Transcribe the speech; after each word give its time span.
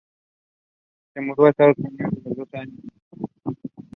Se 1.13 1.21
mudó 1.21 1.43
a 1.43 1.45
los 1.45 1.49
Estados 1.51 1.77
Unidos 1.77 2.11
a 2.25 2.29
los 2.29 2.35
doce 2.37 2.57
años. 2.57 2.81